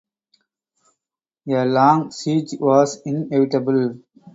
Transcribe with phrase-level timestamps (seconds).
[1.49, 3.99] A long siege was inevitable.